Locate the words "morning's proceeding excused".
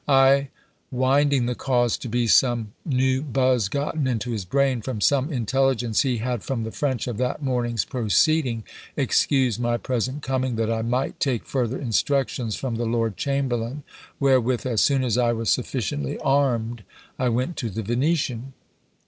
7.43-9.59